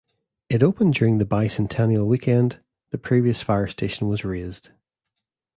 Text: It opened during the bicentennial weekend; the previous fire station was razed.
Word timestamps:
It 0.49 0.63
opened 0.63 0.95
during 0.95 1.19
the 1.19 1.27
bicentennial 1.27 2.07
weekend; 2.07 2.59
the 2.89 2.97
previous 2.97 3.43
fire 3.43 3.67
station 3.67 4.07
was 4.07 4.25
razed. 4.25 4.71